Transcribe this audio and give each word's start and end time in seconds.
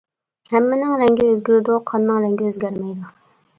ھەممىنىڭ 0.53 0.95
رەڭگى 1.01 1.27
ئۆزگىرىدۇ، 1.33 1.77
قاننىڭ 1.93 2.19
رەڭگى 2.27 2.51
ئۆزگەرمەيدۇ. 2.51 3.15